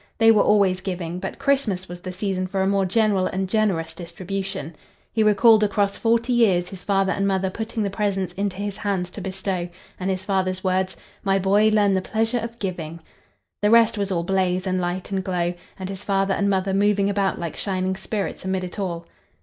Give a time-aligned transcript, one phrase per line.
[0.17, 3.93] They were always giving; but Christmas was the season for a more general and generous
[3.93, 4.75] distribution.
[5.13, 9.11] He recalled across forty years his father and mother putting the presents into his hands
[9.11, 9.69] to bestow,
[9.99, 12.99] and his father's words, "My boy, learn the pleasure of giving."
[13.61, 17.07] The rest was all blaze and light and glow, and his father and mother moving
[17.07, 19.05] about like shining spirits amid it all.